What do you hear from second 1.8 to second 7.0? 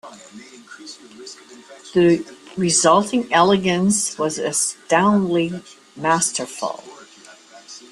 The resulting elegance was astoundingly masterful.